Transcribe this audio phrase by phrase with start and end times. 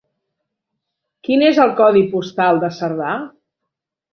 [1.27, 3.13] Quin és el codi postal de Cerdà?